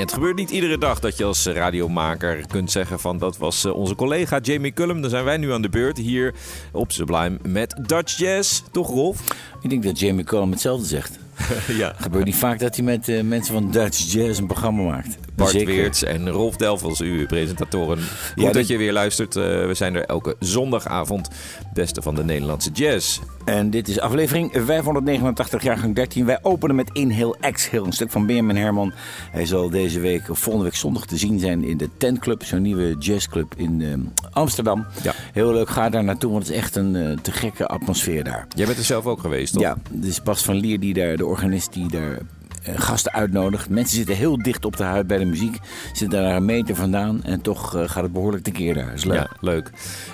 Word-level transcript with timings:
Ja, 0.00 0.06
het 0.06 0.14
gebeurt 0.14 0.36
niet 0.36 0.50
iedere 0.50 0.78
dag 0.78 1.00
dat 1.00 1.16
je 1.16 1.24
als 1.24 1.46
radiomaker 1.46 2.46
kunt 2.46 2.70
zeggen 2.70 3.00
van 3.00 3.18
dat 3.18 3.38
was 3.38 3.64
eh, 3.64 3.74
onze 3.74 3.94
collega 3.94 4.38
Jamie 4.38 4.72
Cullum. 4.72 5.00
Dan 5.00 5.10
zijn 5.10 5.24
wij 5.24 5.36
nu 5.36 5.52
aan 5.52 5.62
de 5.62 5.68
beurt 5.68 5.96
hier 5.96 6.34
op 6.72 6.92
Sublime 6.92 7.38
met 7.42 7.80
Dutch 7.86 8.18
Jazz. 8.18 8.62
Toch 8.70 8.88
Rolf? 8.88 9.20
Ik 9.60 9.70
denk 9.70 9.82
dat 9.82 9.98
Jamie 9.98 10.24
Cullum 10.24 10.50
hetzelfde 10.50 10.86
zegt. 10.86 11.18
ja. 11.80 11.88
Het 11.88 12.02
gebeurt 12.02 12.24
niet 12.24 12.36
vaak 12.36 12.58
dat 12.58 12.76
hij 12.76 12.84
met 12.84 13.08
uh, 13.08 13.22
mensen 13.22 13.54
van 13.54 13.70
Dutch 13.70 14.12
Jazz 14.12 14.38
een 14.38 14.46
programma 14.46 14.82
maakt. 14.82 15.16
Bart 15.40 15.52
Zeker. 15.52 15.74
Weerts 15.74 16.02
en 16.02 16.30
Rolf 16.30 16.56
Delvels, 16.56 17.00
uw 17.00 17.26
presentatoren. 17.26 17.98
Goed 17.98 18.42
ja, 18.42 18.52
dat 18.52 18.66
je 18.66 18.76
weer 18.76 18.92
luistert. 18.92 19.36
Uh, 19.36 19.44
we 19.44 19.74
zijn 19.74 19.94
er 19.94 20.04
elke 20.04 20.36
zondagavond. 20.38 21.28
Beste 21.72 22.02
van 22.02 22.14
de 22.14 22.24
Nederlandse 22.24 22.70
jazz. 22.70 23.20
En 23.44 23.70
dit 23.70 23.88
is 23.88 24.00
aflevering 24.00 24.50
589, 24.52 25.62
jaargang 25.62 25.94
13. 25.94 26.26
Wij 26.26 26.38
openen 26.42 26.76
met 26.76 26.90
Inhale 26.92 27.36
Exhale, 27.40 27.86
een 27.86 27.92
stuk 27.92 28.10
van 28.10 28.26
Benjamin 28.26 28.56
Herman. 28.56 28.92
Hij 29.30 29.46
zal 29.46 29.70
deze 29.70 30.00
week, 30.00 30.30
of 30.30 30.38
volgende 30.38 30.68
week 30.68 30.76
zondag 30.76 31.06
te 31.06 31.16
zien 31.16 31.38
zijn 31.38 31.64
in 31.64 31.76
de 31.76 31.88
Tent 31.98 32.18
Club. 32.18 32.44
Zo'n 32.44 32.62
nieuwe 32.62 32.96
jazzclub 32.98 33.54
in 33.56 33.80
uh, 33.80 33.94
Amsterdam. 34.32 34.86
Ja. 35.02 35.14
Heel 35.32 35.52
leuk, 35.52 35.68
ga 35.68 35.88
daar 35.88 36.04
naartoe, 36.04 36.30
want 36.30 36.42
het 36.42 36.52
is 36.52 36.62
echt 36.62 36.76
een 36.76 36.94
uh, 36.94 37.16
te 37.22 37.32
gekke 37.32 37.66
atmosfeer 37.66 38.24
daar. 38.24 38.46
Jij 38.56 38.66
bent 38.66 38.78
er 38.78 38.84
zelf 38.84 39.06
ook 39.06 39.20
geweest, 39.20 39.52
toch? 39.52 39.62
Ja, 39.62 39.76
is 40.00 40.22
Bas 40.22 40.42
van 40.42 40.56
Lier, 40.56 40.80
die 40.80 40.94
daar, 40.94 41.16
de 41.16 41.26
organist 41.26 41.72
die 41.72 41.88
daar 41.88 42.18
gasten 42.62 43.12
uitnodigt. 43.12 43.68
Mensen 43.68 43.96
zitten 43.96 44.16
heel 44.16 44.38
dicht 44.38 44.64
op 44.64 44.76
de 44.76 44.82
huid 44.82 45.06
bij 45.06 45.18
de 45.18 45.24
muziek. 45.24 45.58
Zitten 45.92 46.22
daar 46.22 46.36
een 46.36 46.44
meter 46.44 46.74
vandaan 46.74 47.24
en 47.24 47.40
toch 47.40 47.76
uh, 47.76 47.88
gaat 47.88 48.02
het 48.02 48.12
behoorlijk 48.12 48.44
tekeer 48.44 48.74
daar. 48.74 48.92
Is 48.92 49.04
leuk. 49.04 49.16
Ja, 49.16 49.30
leuk. 49.40 49.70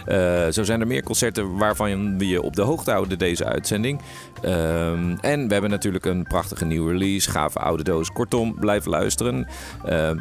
Uh, 0.08 0.52
zo 0.52 0.62
zijn 0.64 0.80
er 0.80 0.86
meer 0.86 1.02
concerten 1.02 1.56
waarvan 1.56 2.18
we 2.18 2.28
je 2.28 2.42
op 2.42 2.56
de 2.56 2.62
hoogte 2.62 2.90
houden 2.90 3.18
deze 3.18 3.44
uitzending. 3.44 4.00
Ehm, 4.42 5.16
en 5.20 5.46
we 5.46 5.52
hebben 5.52 5.70
natuurlijk 5.70 6.04
een 6.04 6.22
prachtige 6.22 6.64
nieuwe 6.64 6.92
release, 6.92 7.30
gave 7.30 7.58
oude 7.58 7.82
doos. 7.82 8.12
Kortom, 8.12 8.54
blijf 8.54 8.84
luisteren. 8.84 9.46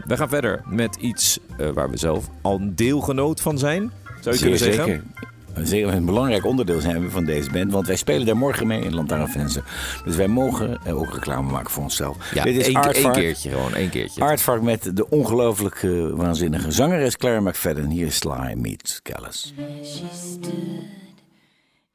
we 0.06 0.18
gaan 0.18 0.30
verder 0.30 0.62
met 0.66 0.96
iets 0.96 1.40
waar 1.74 1.90
we 1.90 1.98
zelf 1.98 2.30
al 2.42 2.56
een 2.56 2.76
deelgenoot 2.76 3.42
van 3.42 3.58
zijn. 3.58 3.92
Zou 4.22 4.36
je 4.36 4.42
Zeer 4.42 4.50
kunnen 4.50 4.58
zeggen? 4.58 4.86
Zeker 4.86 5.34
een 5.56 6.06
belangrijk 6.06 6.46
onderdeel 6.46 6.80
zijn 6.80 7.02
we 7.02 7.10
van 7.10 7.26
deze 7.26 7.52
band. 7.52 7.72
Want 7.72 7.88
wij 7.88 7.96
spelen 7.96 8.26
daar 8.26 8.38
morgen 8.38 8.68
mee 8.68 8.82
in 8.82 8.94
Lantaarnvensen. 8.94 9.64
Dus 10.06 10.16
wij 10.16 10.28
mogen 10.28 10.80
ook 10.88 11.14
reclame 11.14 11.52
maken 11.52 11.72
voor 11.72 11.84
onszelf. 11.84 12.34
Ja, 12.34 12.44
Dit 12.44 12.56
is 12.56 12.66
één, 12.66 12.94
één 12.94 13.12
keertje 13.12 13.50
gewoon, 13.50 13.74
één 13.74 13.90
keertje. 13.90 14.24
Aardvark 14.24 14.62
met 14.62 14.92
de 14.94 15.10
ongelooflijk 15.10 15.84
uh, 15.84 16.14
waanzinnige 16.14 16.72
zangeres 16.72 17.18
Claire 17.18 17.42
McFadden. 17.42 17.90
Hier 17.90 18.06
is 18.06 18.16
Sly 18.16 18.54
meets 18.56 19.02
Callis. 19.02 19.54
She 19.84 20.04
stood 20.14 20.54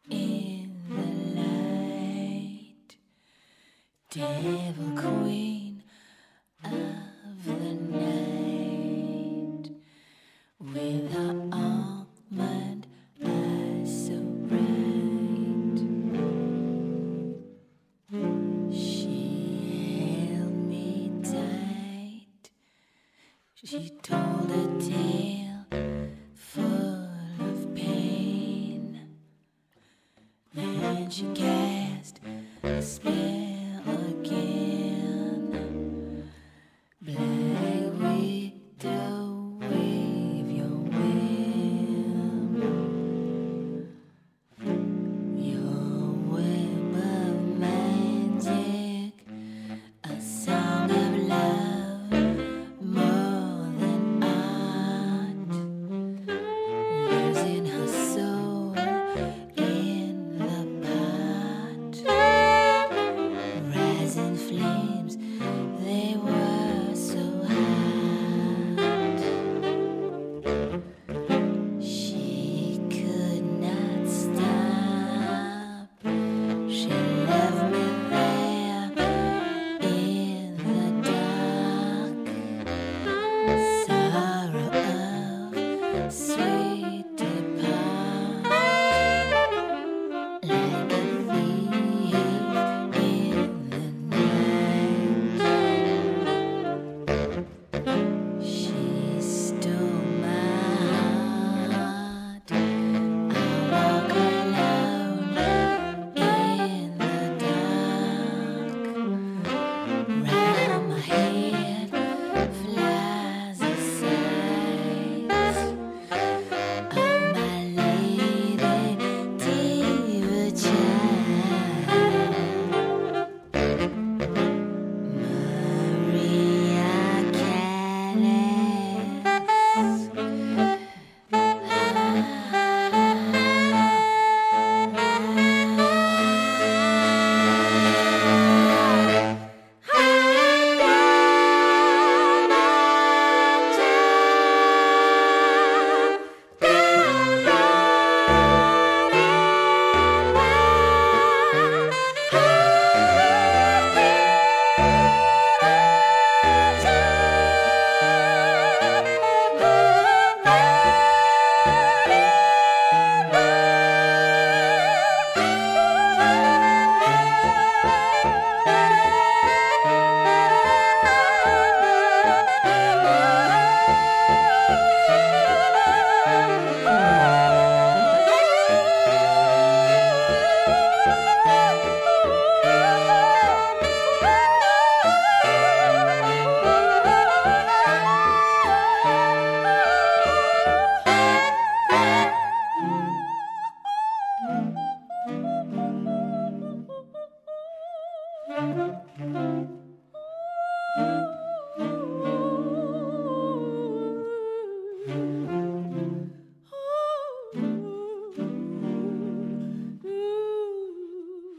in 0.08 0.72
the 0.88 1.04
light 1.34 2.98
Devil 4.08 4.89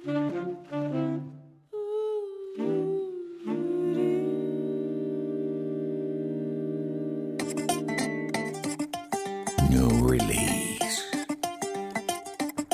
New 0.04 0.14
release. 10.02 11.06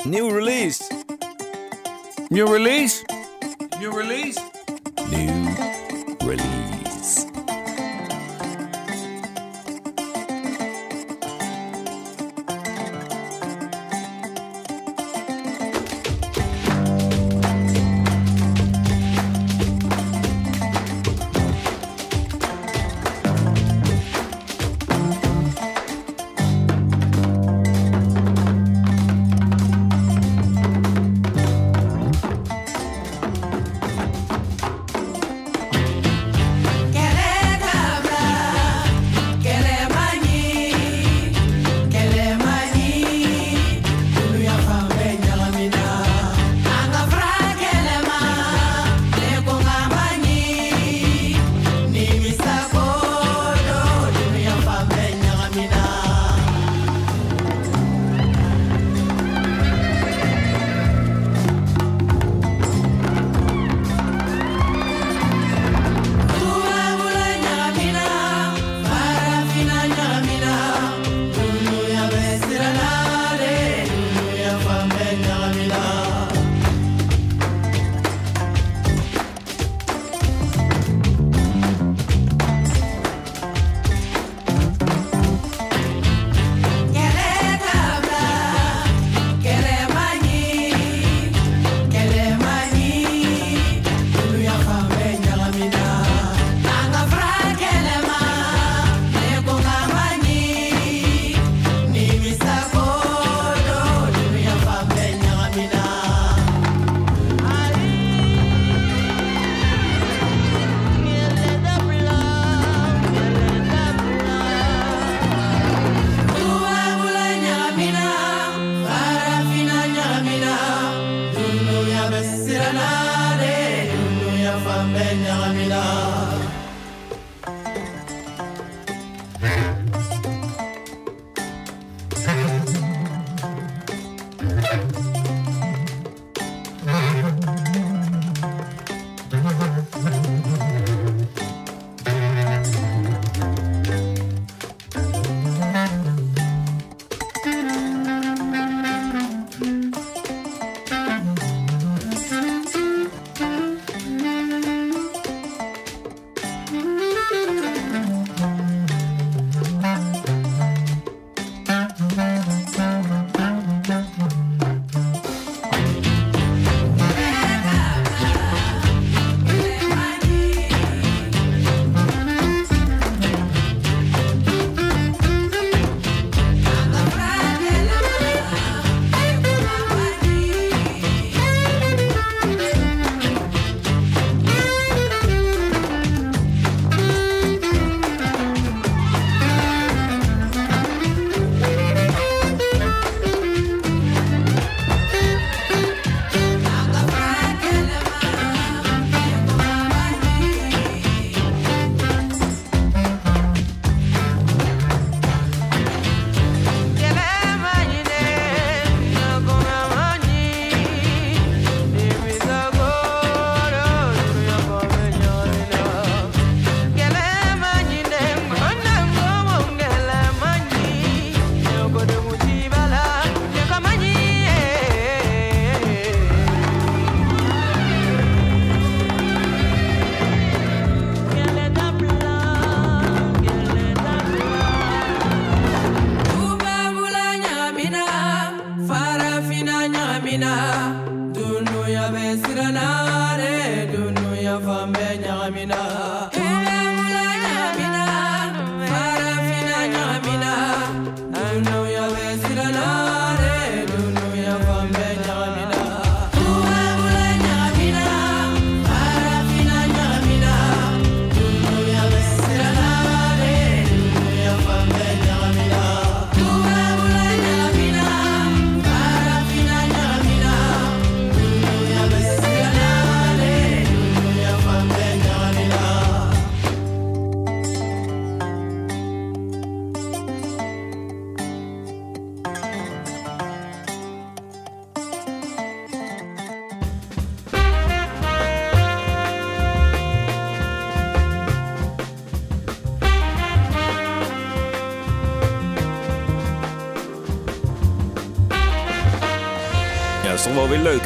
New 0.06 0.30
release. 0.30 0.88
New 2.30 2.46
release. 2.46 3.04
New 3.78 3.90
release. 3.92 4.38
New 5.10 5.47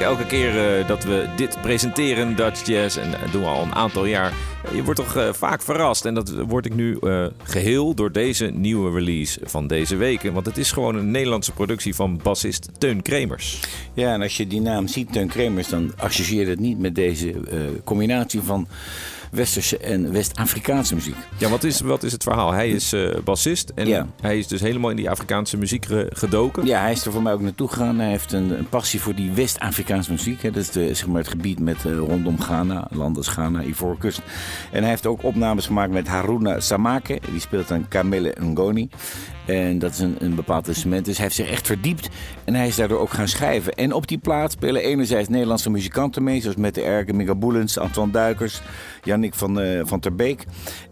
Elke 0.03 0.27
keer 0.27 0.79
eh, 0.79 0.89
dat 0.89 1.05
we 1.05 1.29
dit 1.37 1.61
presenteren, 1.61 2.37
Dutch 2.37 2.67
Jazz, 2.67 2.97
en 2.97 3.11
dat 3.11 3.33
doen 3.33 3.43
we 3.43 3.49
al 3.49 3.63
een 3.63 3.75
aantal 3.75 4.05
jaar. 4.05 4.33
Je 4.75 4.85
wordt 4.85 5.01
toch 5.01 5.17
eh, 5.17 5.33
vaak 5.33 5.63
verrast. 5.63 6.05
En 6.05 6.15
dat 6.15 6.31
word 6.31 6.67
ik 6.67 6.75
nu 6.75 6.97
eh, 6.97 7.27
geheel 7.43 7.95
door 7.95 8.13
deze 8.13 8.47
nieuwe 8.47 8.91
release 8.91 9.41
van 9.43 9.67
deze 9.67 9.97
weken. 9.97 10.33
Want 10.33 10.47
het 10.47 10.57
is 10.57 10.73
gewoon 10.73 10.97
een 10.97 11.11
Nederlandse 11.11 11.53
productie 11.53 11.95
van 11.95 12.21
bassist 12.23 12.69
Teun 12.79 13.03
Kremers. 13.03 13.61
Ja, 13.95 14.15
en 14.15 14.23
als 14.23 14.37
je 14.37 14.47
die 14.47 14.61
naam 14.61 14.87
ziet, 14.87 15.13
Teun 15.13 15.29
Kremers, 15.29 15.69
dan 15.69 15.93
associeer 15.97 16.45
je 16.45 16.51
het 16.51 16.61
niet 16.61 16.79
met 16.79 16.95
deze 16.95 17.31
eh, 17.31 17.59
combinatie 17.85 18.41
van 18.41 18.69
Westerse 19.37 19.79
en 19.79 20.13
West-Afrikaanse 20.13 20.95
muziek. 20.95 21.15
Ja, 21.39 21.49
wat 21.49 21.65
is, 21.65 21.81
wat 21.81 22.03
is 22.03 22.13
het 22.13 22.23
verhaal? 22.23 22.53
Hij 22.53 22.71
is 22.71 22.93
eh, 22.93 23.17
bassist 23.25 23.73
en 23.75 23.87
Ja. 23.89 24.07
hij 24.21 24.39
is 24.39 24.47
dus 24.47 24.61
helemaal 24.61 24.91
in 24.91 24.97
die 24.97 25.11
Afrikaanse 25.11 25.57
muziek 25.57 25.85
ge- 25.87 26.11
gedoken. 26.15 26.67
Ja, 26.67 26.81
hij 26.81 26.93
is 26.93 27.07
er 27.07 27.13
voor 27.13 27.23
mij 27.23 27.33
ook 27.33 27.41
naartoe 27.41 27.69
gegaan. 27.69 27.99
Hij 27.99 28.09
heeft 28.11 28.33
een, 28.33 28.59
een 28.59 28.69
passie 28.69 29.01
voor 29.01 29.15
die 29.15 29.31
West-Afrikaanse 29.31 30.11
muziek. 30.11 30.43
Hè. 30.43 30.51
Dat 30.51 30.63
is 30.63 30.71
de, 30.71 30.95
zeg 30.95 31.07
maar 31.07 31.21
het 31.21 31.29
gebied 31.31 31.59
met, 31.61 31.85
eh, 31.87 31.97
rondom 31.97 32.41
Ghana, 32.41 32.87
landen 32.91 33.17
als 33.17 33.29
Ghana, 33.29 33.63
Ivoorkust. 33.63 34.21
En 34.71 34.81
hij 34.81 34.91
heeft 34.91 35.07
ook 35.07 35.23
opnames 35.23 35.67
gemaakt 35.67 35.93
met 35.93 36.09
Haruna 36.09 36.61
Samake. 36.61 37.21
Die 37.31 37.41
speelt 37.41 37.71
aan 37.71 37.89
Kamele 37.89 38.35
Ngoni. 38.41 38.89
En 39.47 39.79
dat 39.79 39.93
is 39.93 39.99
een, 39.99 40.17
een 40.19 40.35
bepaald 40.35 40.69
instrument. 40.69 41.05
Dus 41.05 41.17
hij 41.17 41.25
heeft 41.25 41.37
zich 41.37 41.51
echt 41.51 41.67
verdiept. 41.67 42.09
En 42.45 42.55
hij 42.55 42.67
is 42.67 42.77
daardoor 42.77 42.99
ook 42.99 43.11
gaan 43.11 43.29
schrijven. 43.29 43.75
En 43.75 43.93
op 43.93 44.07
die 44.07 44.19
plaat 44.19 44.53
spelen 44.53 44.83
enerzijds 44.83 45.29
Nederlandse 45.29 45.71
muzikanten 45.71 46.23
mee. 46.23 46.41
Zoals 46.41 46.57
Mette 46.57 46.83
Erken, 46.83 47.17
Mika 47.17 47.35
Boelens, 47.35 47.79
Antoine 47.79 48.13
Duikers, 48.13 48.63
Jannik 49.03 49.35
van, 49.35 49.61
eh, 49.61 49.81
van 49.85 50.01
ter 50.01 50.15
Beek. 50.15 50.45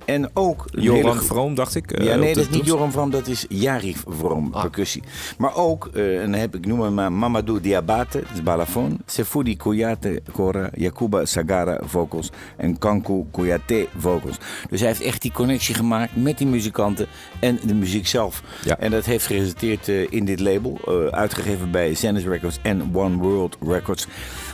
En 0.04 0.30
ook... 0.34 0.64
Joran 0.70 1.10
hele- 1.10 1.20
Vroom, 1.24 1.54
dacht 1.54 1.74
ik. 1.74 1.92
eh, 1.92 2.06
ja, 2.06 2.14
op 2.14 2.20
nee, 2.20 2.34
dat 2.34 2.42
is 2.42 2.50
niet. 2.50 2.66
Joram 2.66 2.92
Vroom, 2.92 3.10
dat 3.10 3.26
is 3.26 3.44
Jari 3.48 3.96
Vroom, 4.08 4.48
Ah. 4.52 4.60
percussie. 4.60 5.02
Maar 5.38 5.54
ook, 5.56 5.90
eh, 5.94 6.22
en 6.22 6.30
dan 6.30 6.40
heb 6.40 6.54
ik 6.54 6.66
noem 6.66 6.94
maar 6.94 7.12
Mamadou 7.12 7.60
Diabate, 7.60 8.18
dat 8.20 8.30
is 8.34 8.42
balafon. 8.42 9.00
Sefudi 9.06 9.56
Kouyaté 9.56 10.18
Kora, 10.32 10.70
Yakuba 10.74 11.24
Sagara 11.24 11.80
vocals 11.84 12.30
en 12.56 12.78
Kanku 12.78 13.24
Kouyaté 13.30 13.86
vocals. 13.98 14.36
Dus 14.70 14.80
hij 14.80 14.88
heeft 14.88 15.00
echt 15.02 15.22
die 15.22 15.32
connectie 15.32 15.74
gemaakt 15.74 16.16
met 16.16 16.38
die 16.38 16.46
muzikanten 16.46 17.06
en 17.40 17.58
de 17.66 17.74
muziek 17.74 18.06
zelf. 18.06 18.42
Ja. 18.64 18.78
En 18.78 18.90
dat 18.90 19.04
heeft 19.04 19.26
geresulteerd 19.26 19.88
eh, 19.88 20.06
in 20.12 20.24
dit 20.24 20.40
label, 20.40 20.78
eh, 20.86 21.06
uitgegeven 21.06 21.70
bij 21.70 21.94
Zenith 21.94 22.26
Records 22.26 22.58
en 22.62 22.90
One 22.94 23.16
World 23.16 23.56
Records. 23.66 24.06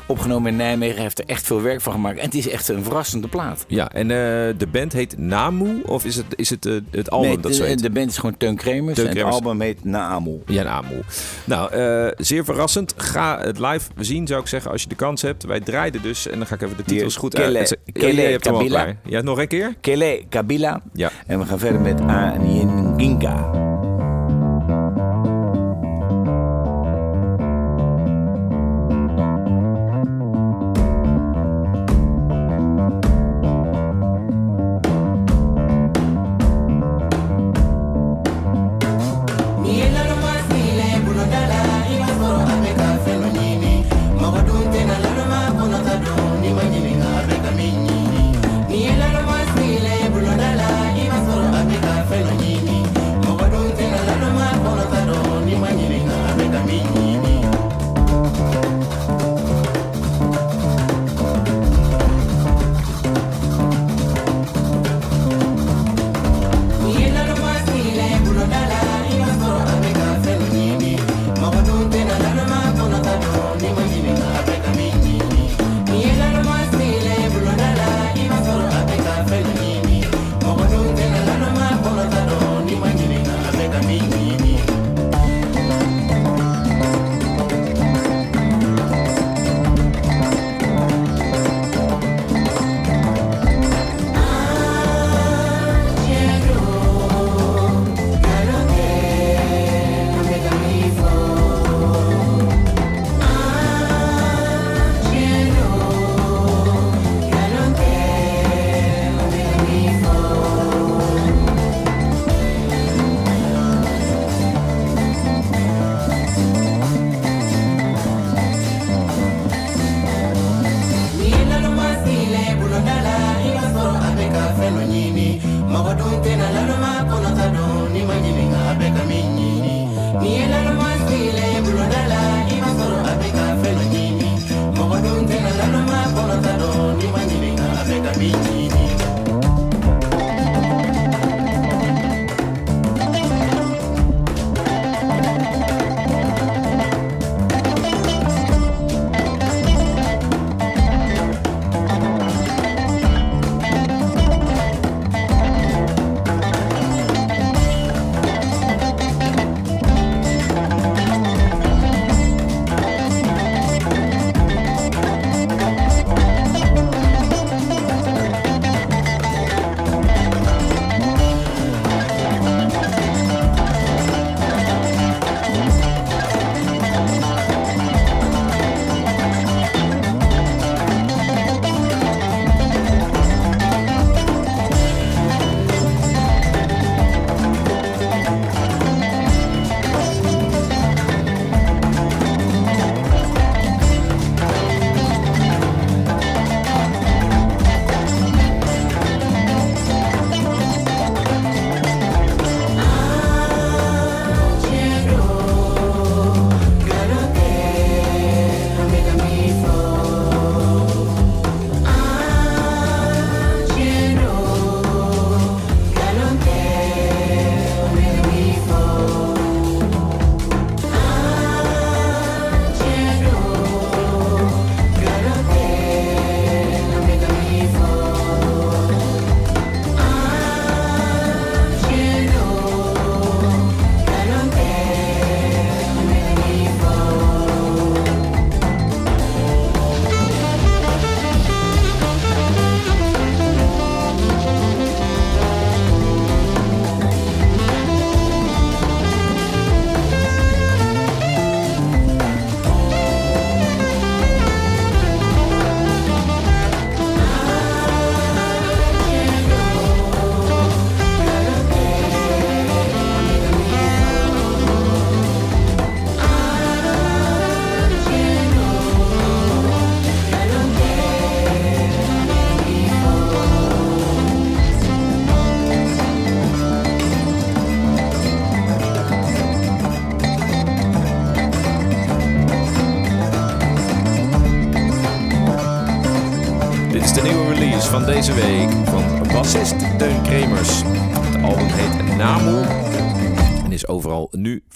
Opgenomen 0.09 0.51
in 0.51 0.57
Nijmegen, 0.57 1.03
heeft 1.03 1.19
er 1.19 1.25
echt 1.27 1.47
veel 1.47 1.63
werk 1.63 1.81
van 1.81 1.93
gemaakt. 1.93 2.19
En 2.19 2.25
het 2.25 2.35
is 2.35 2.49
echt 2.49 2.69
een 2.69 2.83
verrassende 2.85 3.29
plaat. 3.29 3.65
Ja, 3.69 3.91
en 3.93 4.11
eh, 4.11 4.17
de 4.59 4.67
band 4.73 4.93
heet 4.93 5.19
Namu 5.19 5.83
of 5.87 6.05
is 6.05 6.17
het, 6.17 6.27
is 6.35 6.51
het 6.51 6.67
eh, 6.67 6.75
het 6.91 7.11
album 7.11 7.29
Nee, 7.29 7.41
dat 7.41 7.55
zo 7.55 7.65
heet? 7.65 7.83
de 7.83 7.91
band 7.91 8.11
is 8.11 8.17
gewoon 8.19 8.37
Teun 8.37 8.57
Kremers 8.57 8.97
Teun 8.97 9.09
en 9.09 9.17
het 9.17 9.25
album 9.27 9.61
heet 9.61 9.85
Naamu. 9.85 10.43
Ja, 10.47 10.63
Namu. 10.63 11.01
Nou, 11.45 11.73
eh, 11.73 12.13
zeer 12.17 12.45
verrassend. 12.45 12.95
Ga 12.97 13.39
het 13.41 13.59
live 13.59 13.91
zien, 13.99 14.27
zou 14.27 14.41
ik 14.41 14.47
zeggen, 14.47 14.71
als 14.71 14.83
je 14.83 14.89
de 14.89 14.95
kans 14.95 15.23
hebt. 15.23 15.45
Wij 15.45 15.61
draaiden 15.61 16.03
dus, 16.03 16.29
en 16.29 16.39
dan 16.39 16.47
ga 16.47 16.55
ik 16.55 16.63
even 16.63 16.77
de 16.77 16.83
titels 16.83 17.13
Hier, 17.13 17.21
goed 17.21 17.35
Kele- 17.35 17.59
uit. 17.59 17.77
Kele 17.93 18.39
Kabila. 18.39 18.95
Ja, 19.05 19.21
nog 19.21 19.39
een 19.39 19.49
keer? 19.49 19.75
Kele 19.81 20.23
Kabila. 20.29 20.83
Ja. 20.93 21.11
En 21.27 21.39
we 21.39 21.47
gaan 21.47 21.59
verder 21.59 21.81
met 21.81 22.01
Anyinginga. 22.01 23.66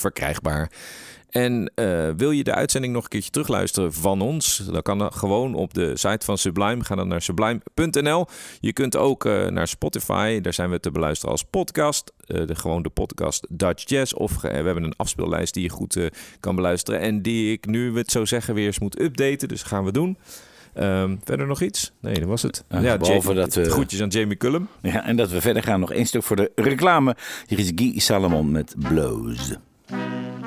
Verkrijgbaar. 0.00 0.70
En 1.30 1.72
uh, 1.74 2.08
wil 2.16 2.30
je 2.30 2.44
de 2.44 2.54
uitzending 2.54 2.92
nog 2.92 3.02
een 3.02 3.08
keertje 3.08 3.30
terugluisteren 3.30 3.92
van 3.92 4.20
ons? 4.20 4.56
Dan 4.56 4.82
kan 4.82 4.98
dat 4.98 5.14
gewoon 5.14 5.54
op 5.54 5.74
de 5.74 5.96
site 5.96 6.24
van 6.24 6.38
Sublime. 6.38 6.84
Ga 6.84 6.94
dan 6.94 7.08
naar 7.08 7.22
sublime.nl. 7.22 8.26
Je 8.60 8.72
kunt 8.72 8.96
ook 8.96 9.24
uh, 9.24 9.46
naar 9.46 9.68
Spotify. 9.68 10.40
Daar 10.40 10.52
zijn 10.52 10.70
we 10.70 10.80
te 10.80 10.90
beluisteren 10.90 11.32
als 11.32 11.44
podcast. 11.44 12.12
Uh, 12.26 12.46
de, 12.46 12.54
gewoon 12.54 12.82
de 12.82 12.88
podcast 12.88 13.46
Dutch 13.50 13.88
Jazz. 13.88 14.12
Of 14.12 14.40
we 14.40 14.48
hebben 14.48 14.82
een 14.82 14.96
afspeellijst 14.96 15.54
die 15.54 15.62
je 15.62 15.68
goed 15.68 16.10
kan 16.40 16.54
beluisteren. 16.54 17.00
En 17.00 17.22
die 17.22 17.52
ik 17.52 17.66
nu, 17.66 17.96
het 17.96 18.10
zo 18.10 18.24
zeggen, 18.24 18.54
weer 18.54 18.66
eens 18.66 18.78
moet 18.78 19.00
updaten. 19.00 19.48
Dus 19.48 19.62
gaan 19.62 19.84
we 19.84 19.92
doen. 19.92 20.18
Um, 20.74 21.20
verder 21.24 21.46
nog 21.46 21.60
iets? 21.60 21.92
Nee, 22.00 22.14
dat 22.14 22.28
was 22.28 22.42
het. 22.42 22.64
Ja, 22.68 22.96
behalve 22.96 23.34
dat 23.34 23.54
we... 23.54 23.70
Groetjes 23.70 24.02
aan 24.02 24.08
Jamie 24.08 24.36
Cullum. 24.36 24.68
Ja, 24.82 25.04
en 25.04 25.16
dat 25.16 25.30
we 25.30 25.40
verder 25.40 25.62
gaan. 25.62 25.80
Nog 25.80 25.92
één 25.92 26.06
stuk 26.06 26.22
voor 26.22 26.36
de 26.36 26.52
reclame. 26.54 27.16
Hier 27.46 27.58
is 27.58 27.72
Guy 27.74 27.98
Salomon 27.98 28.50
met 28.50 28.74
Blows. 28.78 29.56
Jazz 29.90 30.39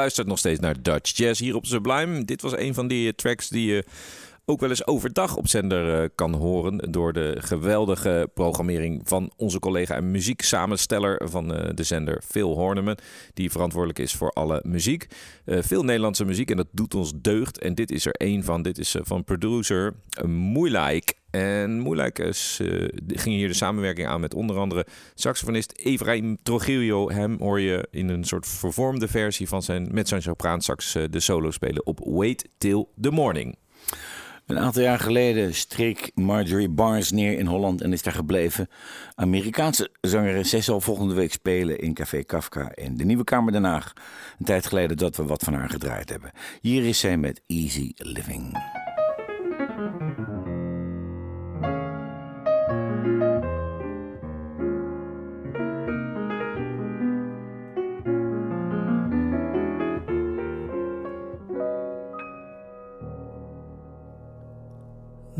luistert 0.00 0.26
nog 0.26 0.38
steeds 0.38 0.60
naar 0.60 0.82
Dutch 0.82 1.16
Jazz 1.16 1.40
hier 1.40 1.54
op 1.54 1.66
Sublime. 1.66 2.24
Dit 2.24 2.42
was 2.42 2.56
een 2.56 2.74
van 2.74 2.88
die 2.88 3.08
eh, 3.08 3.12
tracks 3.14 3.48
die 3.48 3.66
je 3.66 3.84
ook 4.50 4.60
wel 4.60 4.68
eens 4.68 4.86
overdag 4.86 5.36
op 5.36 5.48
zender 5.48 6.02
eh, 6.02 6.08
kan 6.14 6.34
horen. 6.34 6.92
Door 6.92 7.12
de 7.12 7.36
geweldige 7.38 8.30
programmering 8.34 9.00
van 9.04 9.32
onze 9.36 9.58
collega 9.58 9.94
en 9.94 10.10
muzieksamensteller 10.10 11.28
van 11.28 11.54
eh, 11.54 11.70
de 11.74 11.82
zender, 11.82 12.22
Phil 12.26 12.54
Horneman. 12.54 12.98
Die 13.34 13.50
verantwoordelijk 13.50 13.98
is 13.98 14.14
voor 14.14 14.30
alle 14.30 14.62
muziek. 14.66 15.06
Eh, 15.44 15.58
veel 15.60 15.82
Nederlandse 15.82 16.24
muziek 16.24 16.50
en 16.50 16.56
dat 16.56 16.68
doet 16.70 16.94
ons 16.94 17.12
deugd. 17.16 17.58
En 17.58 17.74
dit 17.74 17.90
is 17.90 18.06
er 18.06 18.12
één 18.12 18.44
van. 18.44 18.62
Dit 18.62 18.78
is 18.78 18.96
van 19.02 19.24
producer 19.24 19.94
uh, 20.18 20.24
Moeilijk. 20.24 21.18
En 21.30 21.78
Moeilijk 21.78 22.16
ging 23.06 23.36
hier 23.36 23.48
de 23.48 23.54
samenwerking 23.54 24.08
aan 24.08 24.20
met 24.20 24.34
onder 24.34 24.56
andere 24.56 24.86
saxofonist 25.14 25.72
Efraim 25.76 26.38
Trujillo. 26.42 27.10
Hem 27.10 27.36
hoor 27.38 27.60
je 27.60 27.88
in 27.90 28.08
een 28.08 28.24
soort 28.24 28.46
vervormde 28.48 29.08
versie 29.08 29.48
van 29.48 29.62
zijn, 29.62 29.88
met 29.92 30.08
zijn 30.08 30.22
sopraansax 30.22 30.94
eh, 30.94 31.04
de 31.10 31.20
solo 31.20 31.50
spelen 31.50 31.86
op 31.86 32.00
Wait 32.04 32.48
Till 32.58 32.84
the 33.00 33.10
Morning. 33.10 33.56
Een 34.50 34.58
aantal 34.58 34.82
jaar 34.82 34.98
geleden 34.98 35.54
streek 35.54 36.10
Marjorie 36.14 36.68
Barnes 36.68 37.10
neer 37.10 37.38
in 37.38 37.46
Holland 37.46 37.80
en 37.80 37.92
is 37.92 38.02
daar 38.02 38.12
gebleven. 38.14 38.68
Amerikaanse 39.14 39.90
zangeres. 40.00 40.50
Zal 40.50 40.80
volgende 40.80 41.14
week 41.14 41.32
spelen 41.32 41.78
in 41.78 41.94
Café 41.94 42.22
Kafka 42.22 42.70
in 42.74 42.96
de 42.96 43.04
Nieuwe 43.04 43.24
Kamer 43.24 43.52
Den 43.52 43.64
Haag. 43.64 43.92
Een 44.38 44.44
tijd 44.44 44.66
geleden 44.66 44.96
dat 44.96 45.16
we 45.16 45.24
wat 45.24 45.42
van 45.42 45.54
haar 45.54 45.70
gedraaid 45.70 46.08
hebben. 46.08 46.30
Hier 46.60 46.84
is 46.84 46.98
zij 46.98 47.16
met 47.16 47.42
Easy 47.46 47.92
Living. 47.96 48.58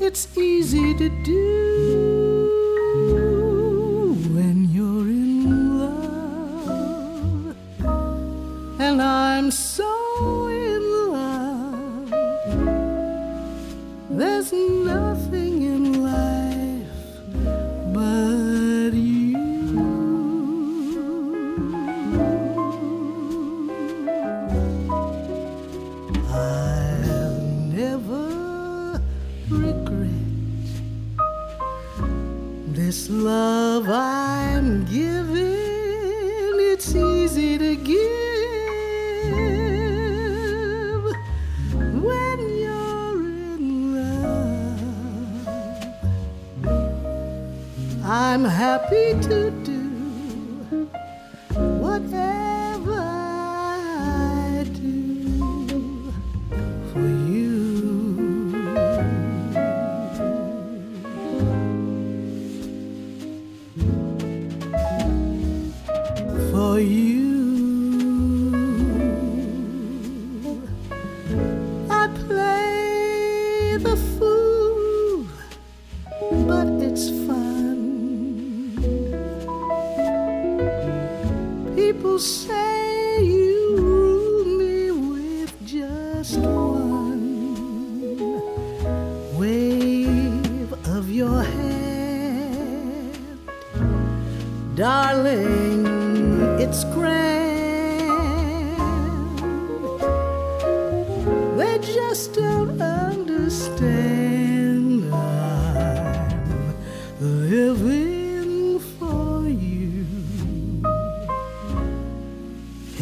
It's 0.00 0.36
easy 0.36 0.94
to 0.94 1.08
do 1.22 1.36
when 4.34 4.68
you're 4.72 5.06
in 5.06 5.78
love. 5.78 7.54
And 8.80 9.00
I'm 9.00 9.52
so 9.52 9.99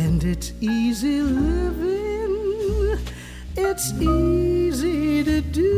And 0.08 0.24
it's 0.24 0.52
easy 0.62 1.20
living, 1.20 2.98
it's 3.58 3.92
easy 3.92 5.22
to 5.22 5.42
do. 5.42 5.74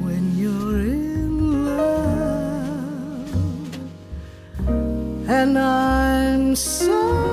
When 0.00 0.34
you're 0.34 0.80
in 0.80 1.76
love, 1.76 3.28
and 5.28 5.58
I'm 5.58 6.56
so. 6.56 7.23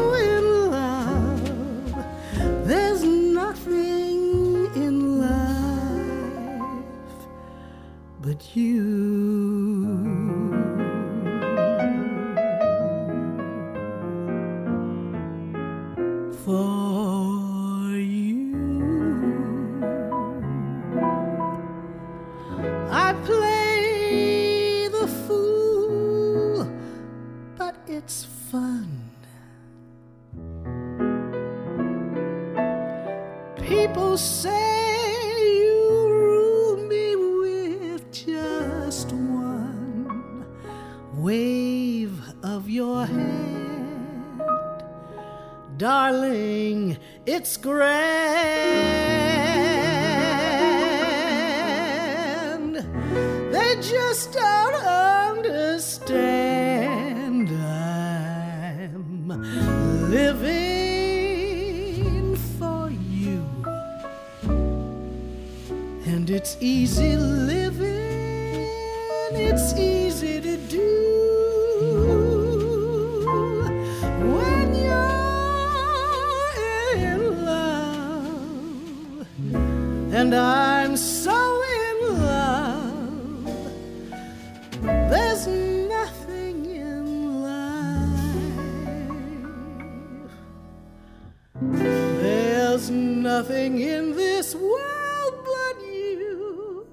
There's 91.62 92.90
nothing 92.90 93.80
in 93.82 94.16
this 94.16 94.56
world 94.56 95.46
but 95.46 95.82
you. 95.86 96.88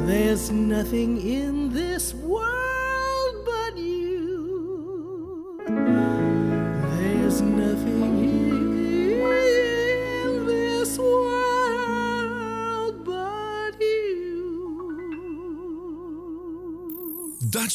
There's 0.08 0.50
nothing 0.50 1.22
in 1.22 1.72
this 1.72 2.16
world. 2.16 2.61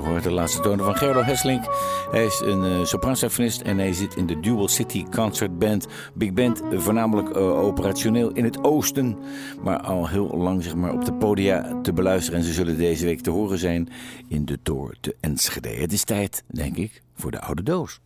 De 0.00 0.30
laatste 0.30 0.60
tonen 0.60 0.84
van 0.84 0.96
Gerlo 0.96 1.22
Hesselink. 1.22 1.64
Hij 2.10 2.24
is 2.24 2.42
een 2.44 2.64
uh, 2.64 3.66
en 3.66 3.78
hij 3.78 3.92
zit 3.92 4.16
in 4.16 4.26
de 4.26 4.40
Dual 4.40 4.68
City 4.68 5.04
Concert 5.04 5.58
Band. 5.58 5.86
Big 6.14 6.32
Band, 6.32 6.62
eh, 6.62 6.78
voornamelijk 6.78 7.30
eh, 7.30 7.64
operationeel 7.64 8.30
in 8.30 8.44
het 8.44 8.64
oosten. 8.64 9.18
Maar 9.62 9.80
al 9.80 10.08
heel 10.08 10.36
lang 10.36 10.62
zeg 10.62 10.74
maar, 10.74 10.92
op 10.92 11.04
de 11.04 11.12
podia 11.12 11.80
te 11.82 11.92
beluisteren. 11.92 12.38
En 12.38 12.44
ze 12.44 12.52
zullen 12.52 12.76
deze 12.76 13.04
week 13.04 13.20
te 13.20 13.30
horen 13.30 13.58
zijn 13.58 13.88
in 14.28 14.44
de 14.44 14.58
Tour 14.62 14.96
te 15.00 15.16
Enschede. 15.20 15.68
Het 15.68 15.92
is 15.92 16.04
tijd, 16.04 16.42
denk 16.46 16.76
ik, 16.76 17.02
voor 17.14 17.30
de 17.30 17.40
oude 17.40 17.62
doos. 17.62 18.00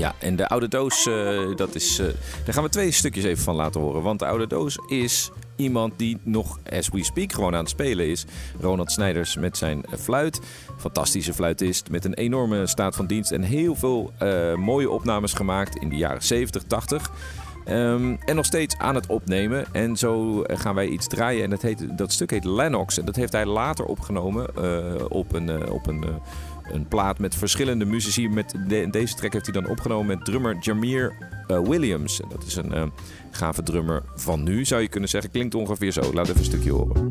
Ja, 0.00 0.14
en 0.18 0.36
de 0.36 0.48
oude 0.48 0.68
doos, 0.68 1.08
dat 1.56 1.74
is, 1.74 1.98
eh, 1.98 2.06
daar 2.44 2.54
gaan 2.54 2.62
we 2.62 2.68
twee 2.68 2.90
stukjes 2.90 3.24
even 3.24 3.44
van 3.44 3.54
laten 3.54 3.80
horen. 3.80 4.02
Want 4.02 4.18
de 4.18 4.26
oude 4.26 4.46
doos 4.46 4.78
is 4.88 5.30
iemand 5.60 5.92
die 5.96 6.18
nog, 6.22 6.58
as 6.72 6.88
we 6.88 7.04
speak, 7.04 7.32
gewoon 7.32 7.54
aan 7.54 7.60
het 7.60 7.68
spelen 7.68 8.08
is. 8.08 8.26
Ronald 8.60 8.92
Snijders 8.92 9.36
met 9.36 9.56
zijn 9.56 9.84
fluit. 9.98 10.40
Fantastische 10.78 11.32
fluitist 11.32 11.90
met 11.90 12.04
een 12.04 12.14
enorme 12.14 12.66
staat 12.66 12.96
van 12.96 13.06
dienst. 13.06 13.32
En 13.32 13.42
heel 13.42 13.74
veel 13.74 14.12
eh, 14.18 14.54
mooie 14.54 14.90
opnames 14.90 15.32
gemaakt 15.32 15.76
in 15.76 15.88
de 15.88 15.96
jaren 15.96 16.22
70, 16.22 16.62
80. 16.62 17.10
Ehm, 17.64 18.16
en 18.24 18.36
nog 18.36 18.44
steeds 18.44 18.78
aan 18.78 18.94
het 18.94 19.06
opnemen. 19.06 19.64
En 19.72 19.96
zo 19.96 20.42
gaan 20.46 20.74
wij 20.74 20.86
iets 20.86 21.06
draaien. 21.06 21.44
En 21.44 21.50
dat, 21.50 21.62
heet, 21.62 21.98
dat 21.98 22.12
stuk 22.12 22.30
heet 22.30 22.44
Lennox. 22.44 22.98
En 22.98 23.04
dat 23.04 23.16
heeft 23.16 23.32
hij 23.32 23.46
later 23.46 23.84
opgenomen 23.84 24.46
eh, 24.56 25.04
op 25.08 25.32
een, 25.32 25.48
eh, 25.48 25.72
op 25.72 25.86
een, 25.86 26.04
een 26.72 26.88
plaat 26.88 27.18
met 27.18 27.34
verschillende 27.34 27.84
muzici. 27.84 28.28
Met 28.28 28.54
de- 28.68 28.88
deze 28.90 29.14
track 29.14 29.32
heeft 29.32 29.46
hij 29.52 29.60
dan 29.62 29.70
opgenomen 29.70 30.06
met 30.06 30.24
drummer 30.24 30.56
Jameer 30.60 31.12
eh, 31.46 31.60
Williams. 31.60 32.20
Dat 32.28 32.44
is 32.46 32.56
een 32.56 32.72
eh, 32.72 32.86
gave 33.30 33.62
drummer 33.62 34.02
van 34.14 34.42
nu, 34.42 34.64
zou 34.64 34.82
je 34.82 34.88
kunnen 34.88 35.08
zeggen. 35.08 35.30
Klinkt 35.30 35.54
ongeveer 35.54 35.92
zo. 35.92 36.12
Laat 36.12 36.28
even 36.28 36.38
een 36.38 36.44
stukje 36.44 36.72
horen. 36.72 37.06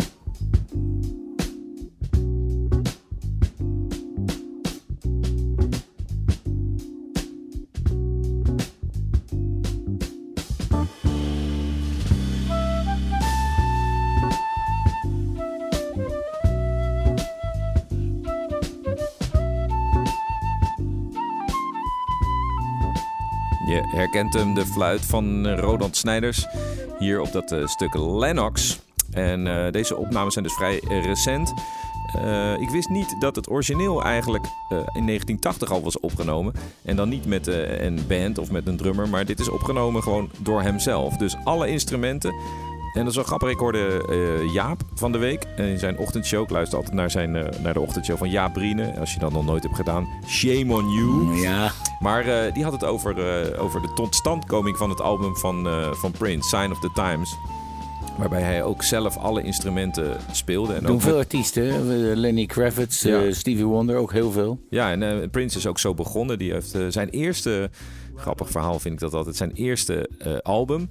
Herkent 24.00 24.34
hem, 24.34 24.54
de 24.54 24.66
fluit 24.66 25.06
van 25.06 25.47
Roland 25.47 25.97
Snijders. 25.97 26.47
Hier 27.00 27.22
op 27.22 27.32
dat 27.32 27.52
eh, 27.52 27.68
stuk 27.68 27.93
Lennox. 27.93 28.80
En 29.12 29.47
eh, 29.47 29.72
deze 29.72 29.97
opnames 29.97 30.34
zijn 30.34 30.45
dus 30.45 30.54
vrij 30.54 30.80
eh, 30.80 31.06
recent. 31.06 31.54
Ik 32.60 32.70
wist 32.70 32.89
niet 32.89 33.16
dat 33.20 33.36
het 33.36 33.50
origineel 33.50 34.04
eigenlijk 34.04 34.45
in 34.70 35.06
1980 35.06 35.72
al 35.72 35.84
was 35.84 36.00
opgenomen. 36.00 36.54
En 36.84 36.95
dan 36.95 37.10
niet 37.10 37.26
met 37.26 37.47
een 37.47 38.00
band 38.08 38.38
of 38.38 38.52
met 38.52 38.68
een 38.68 38.78
drummer. 38.78 39.10
Maar 39.10 39.26
dit 39.26 39.39
is 39.39 39.50
opgenomen 39.50 40.04
gewoon 40.04 40.30
door 40.38 40.62
hemzelf. 40.62 41.18
Dus 41.18 41.36
alle 41.43 41.68
instrumenten. 41.68 42.34
En 42.94 43.00
dat 43.02 43.08
is 43.10 43.16
wel 43.16 43.24
grappig. 43.24 43.50
Ik 43.50 43.58
hoorde 43.58 44.06
eh, 44.10 44.54
Jaap 44.54 44.82
van 44.96 45.12
de 45.12 45.18
week 45.18 45.44
in 45.58 45.80
zijn 45.80 45.98
ochtendshow. 45.98 46.44
Ik 46.44 46.50
luister 46.50 46.78
altijd 46.78 46.96
naar, 46.96 47.12
zijn, 47.12 47.36
eh, 47.36 47.60
naar 47.62 47.74
de 47.74 47.80
ochtendshow 47.80 48.18
van 48.18 48.30
Jaap 48.30 48.54
Briene. 48.54 49.00
Als 49.00 49.14
je 49.14 49.20
dat 49.20 49.32
nog 49.32 49.46
nooit 49.46 49.64
hebt 49.64 49.76
gedaan. 49.76 50.08
Shame 50.28 50.74
on 50.74 50.90
you. 50.92 51.36
Ja, 51.42 51.72
Maar 52.00 52.26
eh, 52.26 52.54
die 52.54 52.64
had 52.64 52.74
het 52.74 52.84
over, 52.84 53.42
eh, 53.42 53.64
over 53.64 53.82
de 53.82 53.94
totstandkoming 53.94 54.78
van 54.78 54.90
het 54.90 55.02
album 55.02 55.36
van, 55.36 55.68
eh, 55.68 55.92
van 55.94 56.12
Prince, 56.12 56.50
Sign 56.50 56.72
of 56.72 56.80
the 56.80 56.90
Times. 56.94 57.36
Waarbij 58.18 58.42
hij 58.42 58.64
ook 58.64 58.84
zelf 58.84 59.18
alle 59.18 59.44
instrumenten 59.44 60.18
speelde. 60.32 60.74
En 60.74 60.84
doen 60.84 60.96
ook 60.96 61.02
veel 61.02 61.12
met- 61.18 61.20
artiesten. 61.24 61.84
Lenny 62.18 62.46
Kravitz, 62.46 63.04
Ja. 63.04 63.24
eh, 63.24 63.34
Stevie 63.34 63.66
Wonder, 63.66 63.96
ook 63.96 64.12
heel 64.12 64.32
veel. 64.32 64.60
ja, 64.70 64.92
en 64.92 65.04
eh, 65.04 65.30
Prince 65.32 65.58
is 65.58 65.68
ook 65.68 65.80
zo 65.80 65.94
begonnen. 65.94 66.38
Die 66.40 66.52
heeft 66.52 66.74
eh, 66.76 66.82
zijn 66.90 67.10
eerste, 67.10 67.70
grappig 68.16 68.50
verhaal 68.50 68.80
vind 68.80 68.94
ik 68.94 69.00
dat 69.00 69.14
altijd, 69.14 69.36
zijn 69.36 69.52
eerste 69.52 70.10
eh, 70.20 70.38
album. 70.44 70.90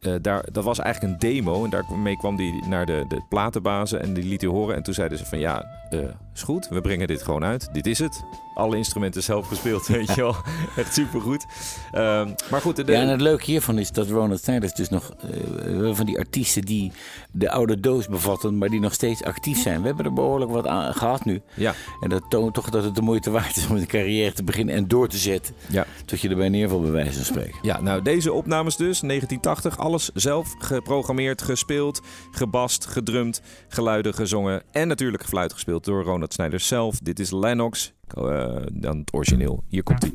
Eh, 0.00 0.14
daar, 0.20 0.44
dat 0.52 0.64
was 0.64 0.78
eigenlijk 0.78 1.12
een 1.12 1.18
demo 1.18 1.64
en 1.64 1.70
daarmee 1.70 2.16
kwam 2.16 2.36
hij 2.36 2.62
naar 2.68 2.86
de, 2.86 3.04
de 3.08 3.22
platenbazen 3.28 4.02
en 4.02 4.14
die 4.14 4.24
liet 4.24 4.40
hij 4.40 4.50
horen. 4.50 4.76
En 4.76 4.82
toen 4.82 4.94
zeiden 4.94 5.18
ze 5.18 5.26
van 5.26 5.38
ja, 5.38 5.64
eh, 5.90 5.98
is 6.34 6.42
goed, 6.42 6.68
we 6.68 6.80
brengen 6.80 7.06
dit 7.06 7.22
gewoon 7.22 7.44
uit. 7.44 7.68
Dit 7.72 7.86
is 7.86 7.98
het. 7.98 8.24
Alle 8.60 8.76
instrumenten 8.76 9.22
zelf 9.22 9.46
gespeeld, 9.46 9.86
weet 9.98 10.14
je 10.14 10.20
wel. 10.20 10.36
Echt 10.76 10.94
supergoed. 10.94 11.46
Ehm 11.92 12.28
maar 12.50 12.60
goed, 12.60 12.76
de, 12.76 12.92
Ja, 12.92 13.00
en 13.00 13.08
het 13.08 13.20
leuke 13.20 13.44
hiervan 13.44 13.78
is 13.78 13.90
dat 13.92 14.08
Ronald 14.08 14.40
Snijders 14.40 14.74
dus 14.74 14.88
nog 14.88 15.10
eh, 15.10 15.90
van 15.92 16.06
die 16.06 16.18
artiesten 16.18 16.62
die 16.62 16.92
de 17.32 17.50
oude 17.50 17.80
doos 17.80 18.06
bevatten, 18.08 18.58
maar 18.58 18.68
die 18.68 18.80
nog 18.80 18.92
steeds 18.92 19.22
actief 19.24 19.60
zijn. 19.62 19.80
We 19.80 19.86
hebben 19.86 20.04
er 20.04 20.12
behoorlijk 20.12 20.50
wat 20.50 20.66
aan 20.66 20.94
gehad 20.94 21.24
nu. 21.24 21.40
ja, 21.54 21.74
En 22.00 22.08
dat 22.08 22.22
toont 22.28 22.54
toch 22.54 22.70
dat 22.70 22.84
het 22.84 22.94
de 22.94 23.02
moeite 23.02 23.30
waard 23.30 23.56
is 23.56 23.66
om 23.66 23.76
een 23.76 23.86
carrière 23.86 24.32
te 24.32 24.44
beginnen 24.44 24.74
en 24.74 24.88
door 24.88 25.08
te 25.08 25.16
zetten. 25.18 25.54
ja. 25.66 25.86
Tot 26.04 26.20
je 26.20 26.28
erbij 26.28 26.48
neervalt, 26.48 26.82
bij 26.82 26.90
wijze 26.90 27.12
van 27.12 27.24
spreken. 27.24 27.58
Ja, 27.62 27.80
nou 27.80 28.02
deze 28.02 28.32
opnames 28.32 28.76
dus, 28.76 29.00
1980, 29.00 29.78
alles 29.78 30.10
zelf 30.14 30.54
geprogrammeerd, 30.58 31.42
gespeeld, 31.42 32.00
gebast, 32.30 32.86
gedrumd, 32.86 33.40
geluiden 33.68 34.14
gezongen 34.14 34.62
en 34.70 34.88
natuurlijk 34.88 35.22
gefluit 35.22 35.52
gespeeld 35.52 35.84
door 35.84 36.02
Ronald 36.04 36.32
Snijders 36.32 36.66
zelf. 36.66 36.98
Dit 36.98 37.18
is 37.18 37.30
Lennox, 37.30 37.92
dan 38.72 38.98
het 38.98 39.14
origineel. 39.14 39.64
Hier 39.68 39.82
komt 39.82 40.10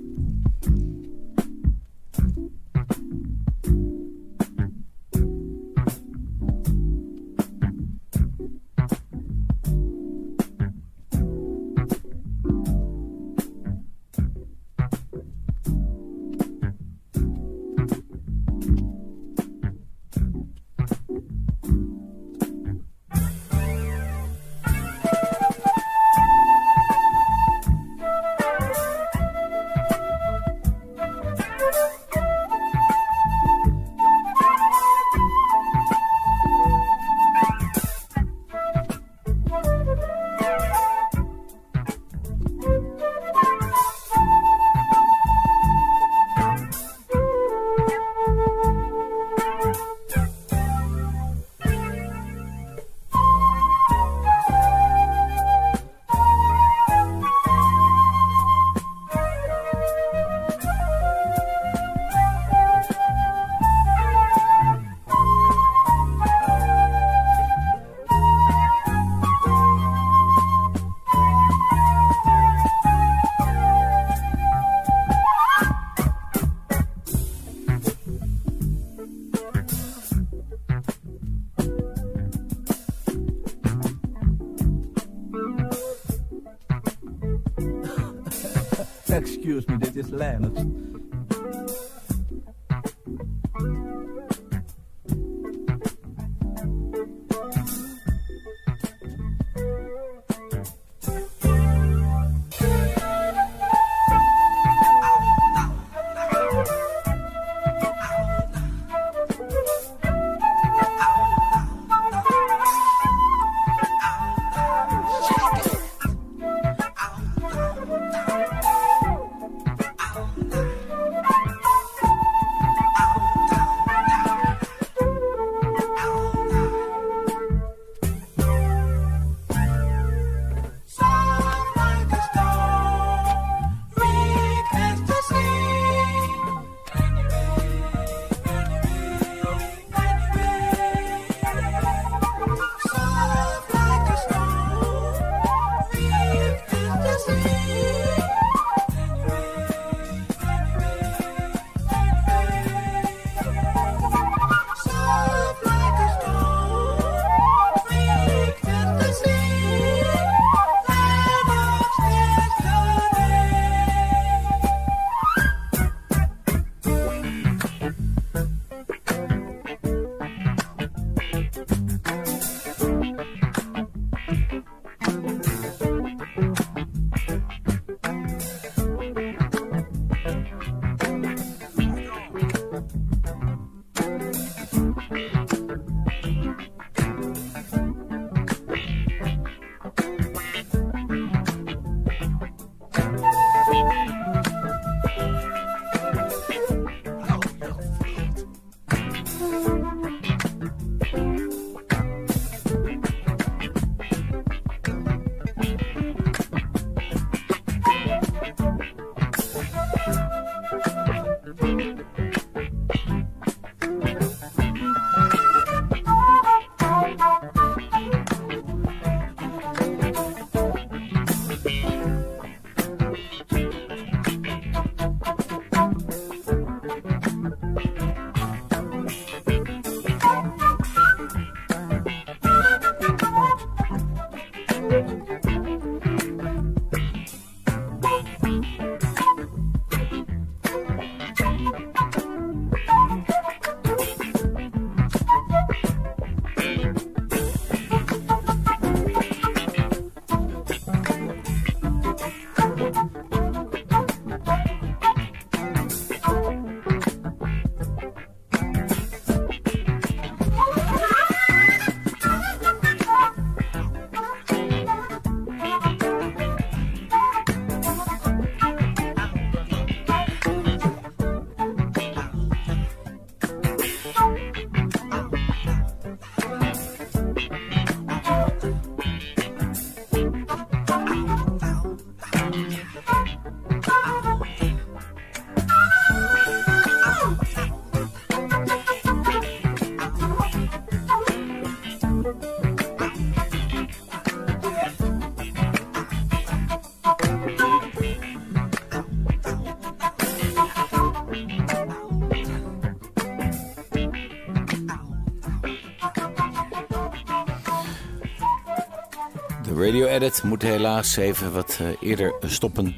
radio 309.96 310.16
edit 310.16 310.44
moet 310.44 310.62
helaas 310.62 311.16
even 311.16 311.52
wat 311.54 311.80
eh, 311.82 312.10
eerder 312.10 312.34
stoppen 312.46 312.96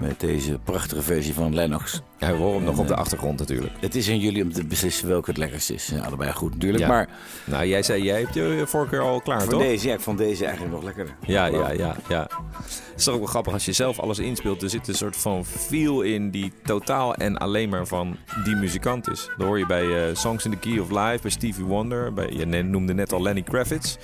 met 0.00 0.20
deze 0.20 0.58
prachtige 0.64 1.02
versie 1.02 1.34
van 1.34 1.54
Lennox. 1.54 2.02
Ja, 2.18 2.30
we 2.30 2.36
horen 2.36 2.54
hem 2.54 2.64
nog 2.64 2.78
op 2.78 2.82
eh, 2.82 2.88
de 2.88 2.96
achtergrond 2.96 3.38
natuurlijk. 3.38 3.72
Het 3.80 3.94
is 3.94 4.08
aan 4.08 4.18
jullie 4.18 4.42
om 4.42 4.52
te 4.52 4.64
beslissen 4.66 5.08
welke 5.08 5.30
het 5.30 5.38
lekkerst 5.38 5.70
is. 5.70 5.86
Ja, 5.86 6.04
allebei 6.04 6.32
goed 6.32 6.52
natuurlijk, 6.52 6.82
Ja. 6.82 6.88
maar 6.88 7.08
Nou, 7.44 7.66
jij 7.66 7.82
zei, 7.82 8.02
jij 8.02 8.20
hebt 8.20 8.34
je 8.34 8.62
vorige 8.66 8.90
keer 8.90 9.00
al 9.00 9.20
klaar, 9.20 9.48
toch? 9.48 9.62
deze, 9.62 9.88
ja, 9.88 9.94
ik 9.94 10.00
vond 10.00 10.18
deze 10.18 10.44
eigenlijk 10.44 10.74
nog 10.74 10.84
lekkerder. 10.84 11.14
Ja, 11.26 11.46
ja, 11.46 11.70
ja, 11.70 11.96
ja. 12.08 12.28
Het 12.62 12.94
is 12.96 13.04
toch 13.04 13.14
ook 13.14 13.20
wel 13.20 13.28
grappig 13.28 13.52
als 13.52 13.64
je 13.64 13.72
zelf 13.72 13.98
alles 13.98 14.18
inspeelt. 14.18 14.62
Er 14.62 14.70
zit 14.70 14.88
een 14.88 14.94
soort 14.94 15.16
van 15.16 15.44
feel 15.44 16.02
in 16.02 16.30
die 16.30 16.52
totaal 16.62 17.14
en 17.14 17.36
alleen 17.36 17.68
maar 17.68 17.86
van 17.86 18.16
die 18.44 18.56
muzikant 18.56 19.10
is. 19.10 19.28
Dat 19.36 19.46
hoor 19.46 19.58
je 19.58 19.66
bij 19.66 20.08
eh, 20.08 20.16
Songs 20.16 20.44
in 20.44 20.50
the 20.50 20.56
Key 20.56 20.78
of 20.78 20.90
Life, 20.90 21.18
bij 21.22 21.30
Stevie 21.30 21.64
Wonder. 21.64 22.12
Bij, 22.12 22.30
je 22.30 22.46
noemde 22.62 22.94
net 22.94 23.12
al 23.12 23.22
Lenny 23.22 23.42
Kravitz, 23.42 23.96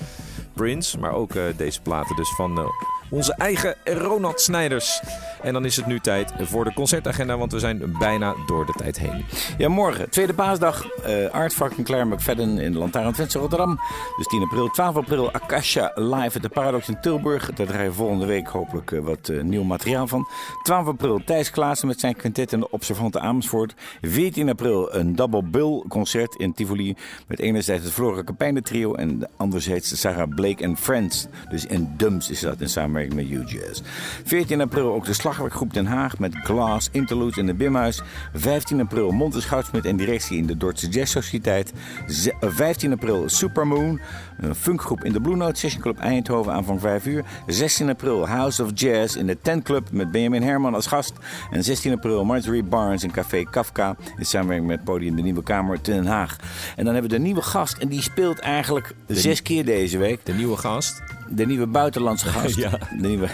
Maar 0.99 1.13
ook 1.13 1.35
eh, 1.35 1.43
deze 1.57 1.81
platen 1.81 2.15
dus 2.15 2.35
van 2.35 2.57
eh, 2.57 2.65
onze 3.09 3.33
eigen 3.33 3.75
Ronald 3.83 4.41
Snijders. 4.41 5.01
En 5.43 5.53
dan 5.53 5.65
is 5.65 5.75
het 5.75 5.85
nu 5.85 5.99
tijd 5.99 6.33
voor 6.39 6.63
de 6.63 6.73
concertagenda, 6.73 7.37
want 7.37 7.51
we 7.51 7.59
zijn 7.59 7.95
bijna 7.99 8.35
door 8.45 8.65
de 8.65 8.73
tijd 8.77 8.99
heen. 8.99 9.25
Ja, 9.57 9.69
morgen, 9.69 10.09
tweede 10.09 10.33
paasdag. 10.33 10.85
eh 11.03 11.29
Art 11.31 11.53
fucking 11.53 11.85
Claire 11.85 12.05
McFadden 12.09 12.57
in 12.57 12.71
de 12.71 12.77
Lantaarn 12.77 13.13
Twente 13.13 13.39
Rotterdam. 13.39 13.79
Dus 14.17 14.27
10 14.27 14.41
april. 14.41 14.69
12 14.69 14.95
april 14.95 15.31
Akasha 15.31 15.91
live 15.95 16.35
at 16.35 16.41
de 16.41 16.49
Paradox 16.49 16.89
in 16.89 16.97
Tilburg. 17.01 17.53
Daar 17.53 17.67
draaien 17.67 17.89
we 17.89 17.95
volgende 17.95 18.25
week 18.25 18.47
hopelijk 18.47 18.91
eh, 18.91 18.99
wat 18.99 19.29
eh, 19.29 19.41
nieuw 19.41 19.63
materiaal 19.63 20.07
van. 20.07 20.27
12 20.63 20.87
april 20.87 21.21
Thijs 21.25 21.49
Klaassen 21.51 21.87
met 21.87 21.99
zijn 21.99 22.15
quintet 22.15 22.53
in 22.53 22.59
de 22.59 22.69
Observante 22.69 23.19
Amersfoort. 23.19 23.73
14 24.01 24.49
april 24.49 24.95
een 24.95 25.15
double 25.15 25.43
bill 25.43 25.83
concert 25.87 26.35
in 26.35 26.53
Tivoli. 26.53 26.95
Met 27.27 27.39
enerzijds 27.39 27.83
het 27.83 27.93
Flora 27.93 28.23
Capijnen 28.23 28.63
trio 28.63 28.93
en 28.93 29.29
anderzijds 29.37 29.89
de 29.89 29.95
Sarah 29.95 30.29
Blake 30.35 30.65
and 30.65 30.79
Friends. 30.79 31.27
Dus 31.49 31.65
in 31.65 31.93
Dums 31.97 32.29
is 32.29 32.39
dat 32.39 32.61
in 32.61 32.69
samenwerking 32.69 33.13
met 33.15 33.29
U-Jazz. 33.29 33.81
14 34.23 34.61
april 34.61 34.93
ook 34.93 35.05
de 35.05 35.13
Slagwerkgroep 35.31 35.73
Den 35.73 35.85
Haag 35.85 36.19
met 36.19 36.35
Glass, 36.43 36.89
Interludes 36.91 37.37
in 37.37 37.45
de 37.45 37.53
Bimhuis. 37.53 38.01
15 38.33 38.79
april 38.81 39.11
Montes 39.11 39.45
Goudsmit 39.45 39.85
en 39.85 39.95
directie 39.97 40.37
in 40.37 40.45
de 40.45 40.57
Dordtse 40.57 40.87
Jazz 40.89 41.11
Sociëteit. 41.11 41.73
Ze- 42.07 42.33
eh, 42.39 42.49
15 42.51 42.91
april 42.91 43.29
Supermoon, 43.29 43.99
een 44.39 44.55
funkgroep 44.55 45.03
in 45.03 45.11
de 45.11 45.21
Blue 45.21 45.35
Note 45.35 45.59
Session 45.59 45.81
Club 45.81 45.99
Eindhoven 45.99 46.53
aan 46.53 46.63
van 46.65 46.79
5 46.79 47.05
uur. 47.05 47.23
16 47.47 47.89
april 47.89 48.27
House 48.27 48.63
of 48.63 48.69
Jazz 48.73 49.15
in 49.15 49.27
de 49.27 49.37
Tent 49.41 49.63
Club 49.63 49.87
met 49.91 50.11
Benjamin 50.11 50.41
Herman 50.43 50.73
als 50.73 50.87
gast. 50.87 51.13
En 51.51 51.63
16 51.63 51.93
april 51.93 52.25
Marjorie 52.25 52.63
Barnes 52.63 53.03
in 53.03 53.11
Café 53.11 53.43
Kafka 53.43 53.95
in 54.17 54.25
samenwerking 54.25 54.67
met 54.69 54.83
Podium 54.83 55.15
de 55.15 55.21
Nieuwe 55.21 55.43
Kamer 55.43 55.81
te 55.81 55.91
Den 55.91 56.05
Haag. 56.05 56.35
En 56.75 56.83
dan 56.85 56.93
hebben 56.93 57.11
we 57.11 57.17
de 57.17 57.23
nieuwe 57.23 57.41
gast 57.41 57.77
en 57.77 57.87
die 57.87 58.01
speelt 58.01 58.39
eigenlijk 58.39 58.93
zes 59.07 59.41
keer 59.41 59.65
deze 59.65 59.97
week. 59.97 60.25
De 60.25 60.33
nieuwe 60.33 60.57
gast. 60.57 61.01
De 61.31 61.45
nieuwe 61.45 61.67
buitenlandse 61.67 62.27
gast. 62.35 62.55
Ja. 62.55 62.69
De 62.69 63.07
nieuwe. 63.07 63.27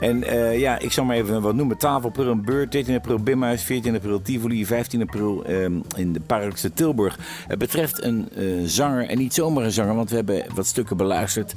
En 0.00 0.22
eh, 0.22 0.58
ja, 0.58 0.78
ik 0.78 0.92
zal 0.92 1.04
maar 1.04 1.16
even 1.16 1.42
wat 1.42 1.54
noemen. 1.54 1.78
Tafelpril 1.78 2.30
een 2.30 2.44
Beurt, 2.44 2.72
13 2.72 2.94
april 2.94 3.18
Bimhuis, 3.18 3.62
14 3.62 3.94
april 3.94 4.22
Tivoli, 4.22 4.66
15 4.66 5.02
april 5.02 5.44
ehm, 5.44 5.72
in 5.96 6.12
de 6.12 6.20
Parkse 6.20 6.72
Tilburg. 6.72 7.18
Het 7.48 7.58
betreft 7.58 8.02
een 8.02 8.28
eh, 8.34 8.44
zanger, 8.64 9.08
en 9.08 9.18
niet 9.18 9.34
zomaar 9.34 9.64
een 9.64 9.72
zanger, 9.72 9.94
want 9.94 10.10
we 10.10 10.16
hebben 10.16 10.44
wat 10.54 10.66
stukken 10.66 10.96
beluisterd. 10.96 11.54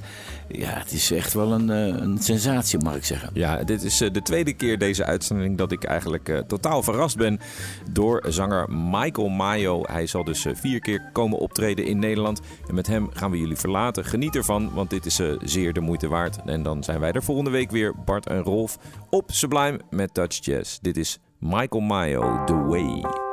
Ja, 0.54 0.70
het 0.70 0.92
is 0.92 1.12
echt 1.12 1.34
wel 1.34 1.52
een, 1.52 1.70
eh, 1.70 2.02
een 2.02 2.18
sensatie, 2.18 2.80
mag 2.80 2.96
ik 2.96 3.06
zeggen. 3.06 3.30
Ja, 3.34 3.64
dit 3.64 3.84
is 3.84 4.02
eh, 4.02 4.12
de 4.12 4.22
tweede 4.22 4.54
keer 4.54 4.78
deze 4.78 5.06
uitzending 5.06 5.58
dat 5.58 5.72
ik 5.72 5.84
eigenlijk 5.84 6.30
eh, 6.30 6.38
totaal 6.38 6.84
verrast 6.84 7.18
ben 7.18 7.40
door 7.92 8.26
zanger 8.28 8.70
Michael 8.70 9.30
Mayo. 9.30 9.82
Hij 9.86 10.08
zal 10.08 10.24
dus 10.24 10.46
vier 10.54 10.80
keer 10.80 11.10
komen 11.14 11.38
optreden 11.38 11.86
in 11.86 12.00
Nederland. 12.00 12.40
En 12.68 12.76
met 12.76 12.88
hem 12.88 13.10
gaan 13.14 13.32
we 13.32 13.38
jullie 13.38 13.58
verlaten. 13.58 14.06
Geniet 14.06 14.36
ervan, 14.36 14.74
want 14.74 14.90
dit 14.90 15.06
is 15.06 15.22
zeer 15.44 15.74
de 15.74 15.80
moeite 15.80 16.08
waard. 16.08 16.38
En 16.46 16.64
dan 16.64 16.84
zijn 16.84 17.00
wij 17.00 17.12
er 17.12 17.24
volgende 17.24 17.50
week 17.52 17.72
weer, 17.72 17.94
Bart 18.06 18.28
en 18.28 18.42
Rolf, 18.42 18.78
op 19.10 19.32
Sublime 19.32 19.80
met 19.90 20.14
Touch 20.14 20.46
Jazz. 20.46 20.78
Dit 20.82 20.98
is 20.98 21.20
Michael 21.40 21.82
Mayo, 21.82 22.44
The 22.46 22.56
Way. 22.56 23.31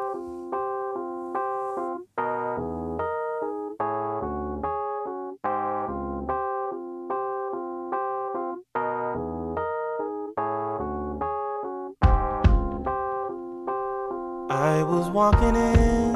Walking 15.18 15.56
in, 15.56 16.14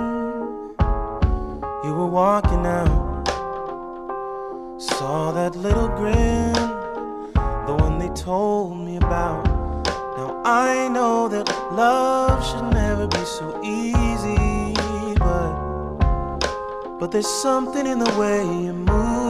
you 1.82 1.92
were 1.92 2.06
walking 2.06 2.64
out. 2.64 3.26
Saw 4.78 5.32
that 5.32 5.56
little 5.56 5.88
grin, 5.88 6.52
the 7.66 7.74
one 7.84 7.98
they 7.98 8.10
told 8.10 8.78
me 8.78 8.98
about. 8.98 9.42
Now 10.16 10.40
I 10.44 10.86
know 10.86 11.26
that 11.26 11.48
love 11.72 12.46
should 12.48 12.68
never 12.72 13.08
be 13.08 13.24
so 13.24 13.46
easy, 13.64 14.72
but 15.18 15.52
but 17.00 17.10
there's 17.10 17.34
something 17.46 17.88
in 17.88 17.98
the 17.98 18.12
way 18.20 18.38
you 18.66 18.72
move. 18.72 19.21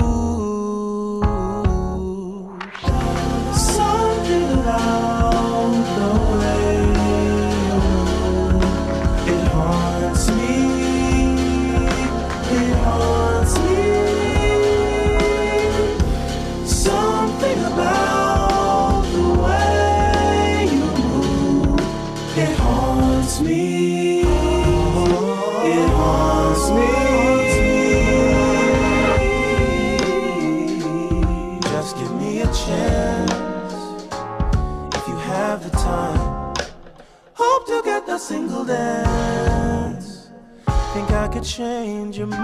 Change 41.43 42.19
your 42.19 42.29
mind. 42.29 42.41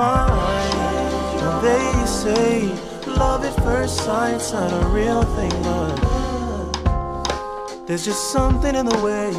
Now 1.36 1.60
they 1.60 2.06
say 2.06 2.62
love 3.06 3.44
at 3.44 3.54
first 3.62 3.96
sight's 3.98 4.52
not 4.52 4.72
a 4.72 4.86
real 4.88 5.22
thing, 5.36 5.52
but 5.62 5.94
there's 7.86 8.04
just 8.04 8.32
something 8.32 8.74
in 8.74 8.86
the 8.86 8.98
way 8.98 9.30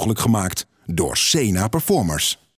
mogelijk 0.00 0.20
gemaakt 0.20 0.66
door 0.86 1.16
Sena 1.16 1.68
Performers. 1.68 2.39